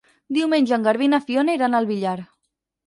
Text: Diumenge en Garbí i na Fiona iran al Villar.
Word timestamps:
Diumenge 0.37 0.73
en 0.79 0.87
Garbí 0.89 1.07
i 1.09 1.11
na 1.15 1.21
Fiona 1.29 1.59
iran 1.61 1.83
al 1.83 1.93
Villar. 1.95 2.17